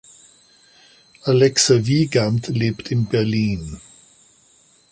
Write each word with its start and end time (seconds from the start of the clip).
Alexa 1.27 1.85
Wiegandt 1.85 2.47
lebt 2.47 2.89
in 2.89 3.05
Berlin. 3.05 3.79